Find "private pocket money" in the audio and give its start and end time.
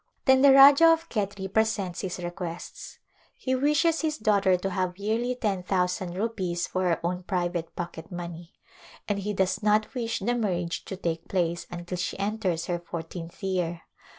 7.21-8.53